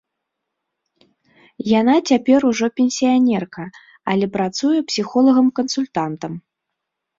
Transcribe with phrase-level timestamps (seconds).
[1.79, 3.63] Яна цяпер ужо пенсіянерка,
[4.15, 6.33] але працуе псіхолагам-кансультантам.